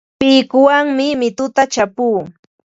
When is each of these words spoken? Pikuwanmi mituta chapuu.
Pikuwanmi 0.19 1.07
mituta 1.19 1.63
chapuu. 1.73 2.21